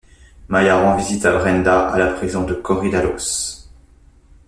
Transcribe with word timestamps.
Maya 0.47 0.79
rend 0.81 0.97
visite 0.97 1.27
à 1.27 1.37
Brenda 1.37 1.87
à 1.91 1.97
la 1.99 2.07
prison 2.13 2.43
de 2.43 2.55
Korydallos. 2.55 3.67